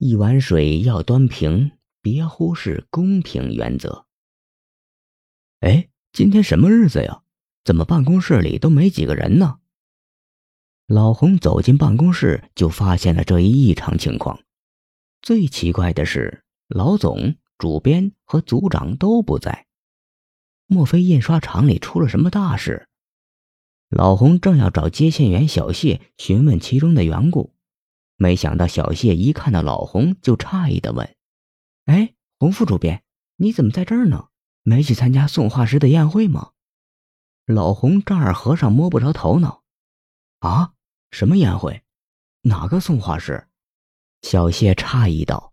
[0.00, 4.06] 一碗水要端平，别忽视公平原则。
[5.58, 7.22] 哎，今天什么日子呀？
[7.64, 9.58] 怎么办公室里都没几个人呢？
[10.86, 14.38] 老洪走进办公室，就发现了这一异常情况。
[15.20, 19.66] 最奇怪的是，老总、主编和组长都不在。
[20.68, 22.88] 莫非印刷厂里出了什么大事？
[23.88, 27.52] 老洪正要找接线员小谢询问其中的缘故。
[28.20, 31.14] 没想到小谢一看到老洪，就诧异的问
[31.86, 33.04] ：“哎，洪副主编，
[33.36, 34.26] 你怎么在这儿呢？
[34.64, 36.50] 没去参加送画师的宴会吗？”
[37.46, 39.62] 老洪丈二和尚摸不着头脑
[40.40, 40.72] ：“啊，
[41.12, 41.84] 什么宴会？
[42.42, 43.46] 哪个送画师？”
[44.22, 45.52] 小谢诧异道：“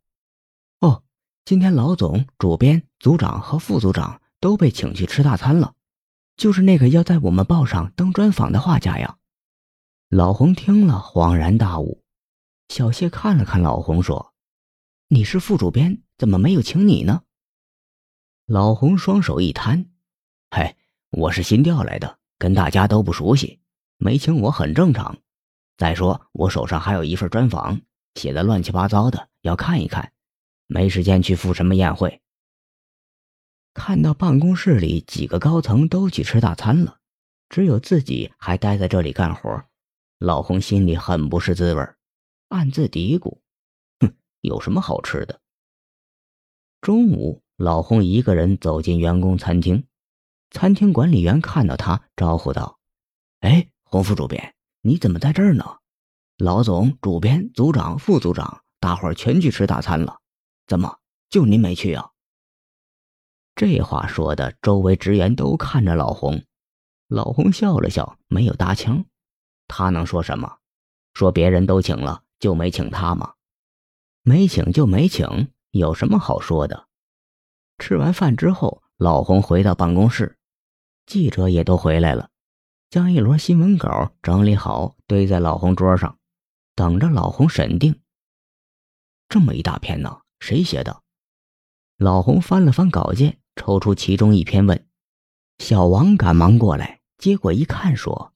[0.82, 1.04] 哦，
[1.46, 5.76] 今天老总、主编、组长和副组长都被请去吃大餐了，
[6.36, 9.20] 就是那个要在我们报上登专访的画家呀。”
[10.10, 12.04] 老洪听了，恍然大悟。
[12.68, 14.34] 小谢看了看老洪，说
[15.08, 17.24] ：“你是副主编，怎么没有请你呢？”
[18.46, 19.90] 老洪双手一摊
[20.52, 20.76] ：“嘿，
[21.12, 23.60] 我是新调来的，跟大家都不熟悉，
[23.98, 25.18] 没请我很正常。
[25.78, 27.82] 再说我手上还有一份专访，
[28.16, 30.12] 写的乱七八糟的，要看一看，
[30.68, 32.22] 没时间去赴什么宴会。”
[33.74, 36.98] 看到办公室里几个高层都去吃大餐了，
[37.50, 39.64] 只有自己还待在这里干活，
[40.18, 41.86] 老洪心里很不是滋味。
[42.50, 43.40] 暗自嘀咕
[44.00, 45.42] ：“哼，有什么好吃的？”
[46.82, 49.88] 中午，老洪一个人走进员工餐厅，
[50.52, 52.80] 餐厅管理员看到他，招呼道
[53.42, 55.80] ：“哎，洪副主编，你怎么在这儿呢？
[56.38, 60.20] 老总、主编、组长、副组长，大伙儿全去吃大餐了，
[60.68, 62.12] 怎么就您没去啊？”
[63.56, 66.44] 这话说的，周围职员都看着老洪。
[67.08, 69.06] 老洪笑了笑，没有搭腔。
[69.68, 70.58] 他能说什么？
[71.14, 72.25] 说别人都请了。
[72.46, 73.34] 就没请他吗？
[74.22, 76.88] 没请就没请，有什么好说的？
[77.80, 80.38] 吃完饭之后，老洪回到办公室，
[81.08, 82.30] 记者也都回来了，
[82.92, 86.20] 将一摞新闻稿整理好，堆在老洪桌上，
[86.76, 88.00] 等着老洪审定。
[89.28, 91.02] 这么一大篇呢，谁写的？
[91.98, 94.88] 老洪翻了翻稿件，抽出其中一篇问。
[95.58, 98.36] 小王赶忙过来，接过一看，说：“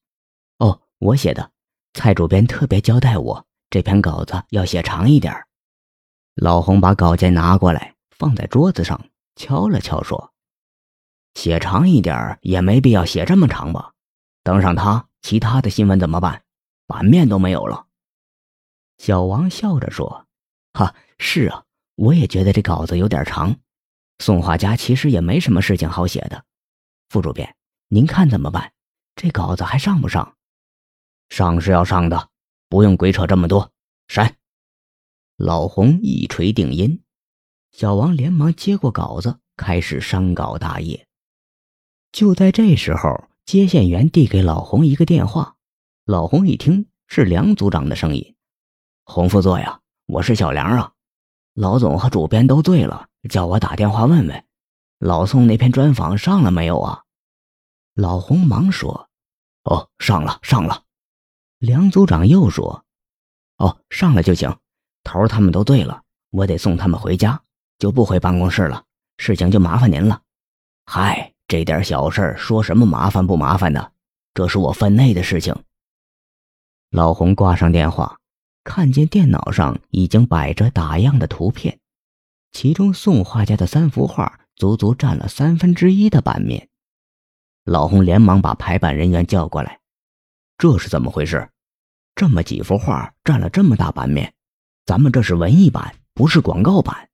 [0.58, 1.52] 哦，我写的。
[1.94, 5.46] 蔡主编特别交代我。”这篇稿子要写长一点
[6.34, 9.00] 老洪把稿件拿过来，放在桌子上，
[9.36, 10.34] 敲了敲，说
[11.36, 13.94] ：“写长一点也没必要写这么长吧？
[14.42, 16.44] 登上它，其他的新闻怎么办？
[16.88, 17.86] 版面都没有了。”
[18.98, 20.26] 小王笑着说
[20.74, 21.64] ：“哈，是啊，
[21.96, 23.56] 我也觉得这稿子有点长。
[24.18, 26.44] 送画家其实也没什么事情好写的。
[27.10, 27.56] 副主编，
[27.90, 28.74] 您看怎么办？
[29.16, 30.36] 这稿子还上不上？
[31.30, 32.30] 上是要上的。”
[32.70, 33.72] 不用鬼扯这么多，
[34.08, 34.38] 删。
[35.36, 37.02] 老洪一锤定音，
[37.72, 41.08] 小王连忙接过稿子，开始删稿大业。
[42.12, 45.56] 就在这时候，接线员递给老洪一个电话。
[46.06, 48.36] 老洪一听是梁组长的声音
[49.06, 50.94] ：“洪副座呀，我是小梁啊。
[51.56, 54.46] 老总和主编都醉了，叫我打电话问问，
[55.00, 57.04] 老宋那篇专访上了没有啊？”
[57.96, 59.10] 老洪忙说
[59.66, 60.84] ：“哦，上了，上了。”
[61.60, 62.86] 梁组长又说
[63.60, 64.58] ：“哦，上来就行。
[65.04, 67.42] 头儿他们都对了，我得送他们回家，
[67.78, 68.86] 就不回办公室了。
[69.18, 70.22] 事情就麻烦您了。
[70.86, 73.92] 嗨，这点小事说什么麻烦不麻烦的？
[74.34, 75.54] 这是我分内的事情。”
[76.92, 78.20] 老洪挂上电话，
[78.64, 81.78] 看见电脑上已经摆着打样的图片，
[82.54, 86.70] 其中宋画家的三幅画足足占了三分之一的版面。
[87.66, 89.82] 老洪连忙把排版人员叫过来。
[90.60, 91.50] 这是怎么回事？
[92.16, 94.34] 这么几幅画占了这么大版面，
[94.86, 97.10] 咱们这是文艺版，不是广告版。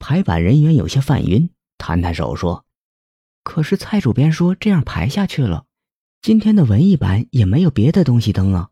[0.00, 2.64] 排版人员有些犯晕，摊摊手说
[3.44, 5.66] ：“可是蔡主编说这样排下去了，
[6.22, 8.70] 今天的文艺版也没有别的东西登啊。”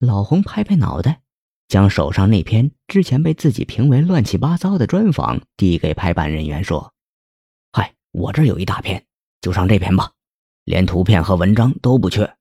[0.00, 1.22] 老洪拍拍脑袋，
[1.68, 6.92] 将手上那篇之前被自己评为乱七八糟的专访递给排版人员说
[7.70, 9.06] ：“嗨，我这有一大篇，
[9.40, 10.10] 就上这篇吧。”
[10.64, 12.36] 连图片和文章都不缺。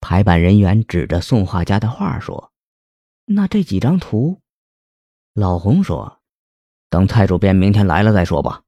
[0.00, 2.52] 排版人员指着宋画家的画说
[3.26, 4.40] ：“那这几张图？”
[5.34, 6.20] 老洪说
[6.90, 8.62] ：“等蔡主编明天来了再说吧。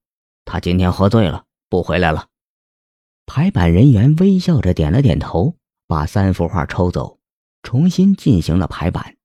[0.44, 2.28] 他今天喝醉了，不回来了。”
[3.26, 7.18] 排版人员微笑着点了点头，把三幅画抽走，
[7.62, 9.16] 重新进行了排版。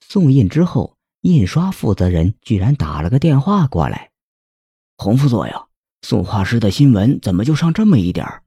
[0.00, 4.10] 送印之后，印刷负责人居然打了个电话过来
[4.98, 5.66] ：“洪副座呀，
[6.02, 8.44] 宋画师的新闻怎么就上这么一点儿？”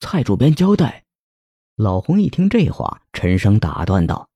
[0.00, 1.04] 蔡主编交代，
[1.74, 4.28] 老洪一听这话，沉声打断道：“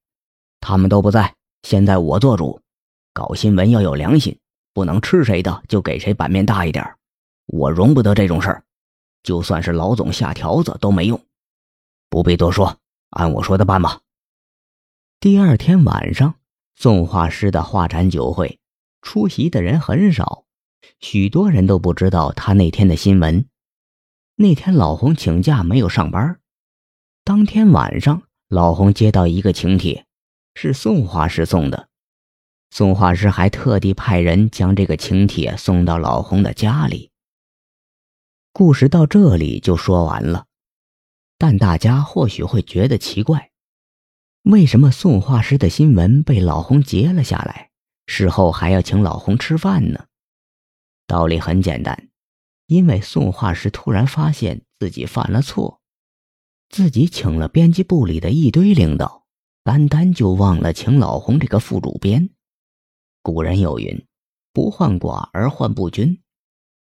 [0.60, 2.60] 他们都不在，现在我做主，
[3.12, 4.36] 搞新闻要有良心，
[4.74, 6.96] 不能吃谁的就给谁版面大一点。
[7.46, 8.64] 我容不得这种事儿，
[9.22, 11.20] 就算是老总下条子都没用。
[12.10, 12.76] 不必多说，
[13.10, 14.00] 按我说的办吧。
[15.20, 16.34] 第二天晚上，
[16.74, 18.58] 宋画师的画展酒会，
[19.00, 20.44] 出席的人很少，
[20.98, 23.46] 许多人都不知道他那天的新闻。
[24.42, 26.40] 那天老洪请假没有上班。
[27.22, 30.04] 当天晚上，老洪接到一个请帖，
[30.56, 31.88] 是宋画师送的。
[32.72, 37.12] 宋画师还特地派人将这个请帖送到老洪的家里。
[38.52, 40.46] 故事到这里就说完了，
[41.38, 43.52] 但大家或许会觉得奇怪：
[44.42, 47.70] 为什么宋画师的新闻被老洪截了下来，
[48.08, 50.06] 事后还要请老洪吃饭呢？
[51.06, 52.08] 道理很简单，
[52.66, 55.80] 因为送画时突然发现自己犯了错。
[56.68, 59.26] 自己请了编辑部里的一堆领导，
[59.62, 62.30] 单单就忘了请老洪这个副主编。
[63.22, 64.06] 古人有云
[64.52, 66.22] ：“不患寡而患不均。”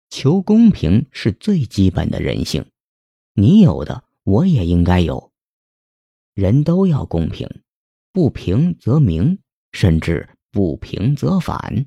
[0.08, 2.70] 求公平是最基本的人性，
[3.34, 5.32] 你有的我也应该有。
[6.34, 7.48] 人都要公平，
[8.12, 9.40] 不平则鸣，
[9.72, 11.86] 甚至不平则反。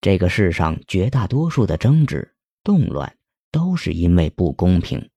[0.00, 3.16] 这个世上绝大多数的争执、动乱，
[3.50, 5.10] 都是因为不公平。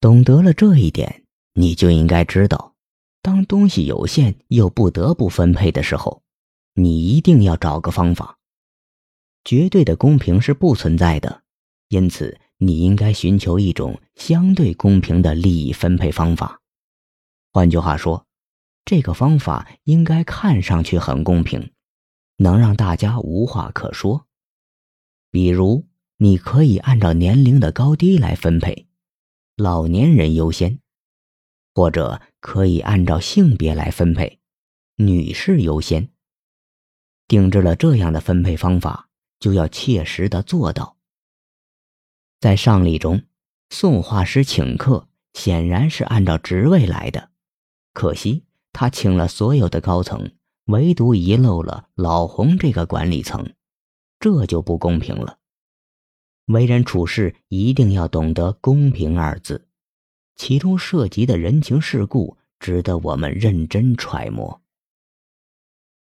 [0.00, 2.74] 懂得了这一点，你就应该知道，
[3.20, 6.22] 当东西有限又不得不分配的时候，
[6.74, 8.38] 你一定要找个方法。
[9.44, 11.42] 绝对的公平是不存在的，
[11.88, 16.60] 因此你应该寻求一种相对公平的利益分配方法。
[17.52, 18.26] 换句话说，
[18.84, 21.72] 这个方法应该看上去很公平，
[22.36, 24.26] 能让大家无话可说。
[25.30, 25.86] 比如，
[26.22, 28.86] 你可以按照年龄的高低来分配。
[29.56, 30.78] 老年人优先，
[31.74, 34.38] 或者可以按照性别来分配，
[34.96, 36.10] 女士优先。
[37.26, 39.08] 定制了这样的分配方法，
[39.38, 40.98] 就要切实的做到。
[42.38, 43.22] 在上例中，
[43.70, 47.30] 宋画师请客显然是按照职位来的，
[47.94, 48.44] 可惜
[48.74, 50.32] 他请了所有的高层，
[50.66, 53.54] 唯独遗漏了老洪这个管理层，
[54.18, 55.38] 这就不公平了。
[56.52, 59.68] 为人处事一定要懂得“公平”二字，
[60.36, 64.60] 其中涉及的人情世故值得我们认真揣摩。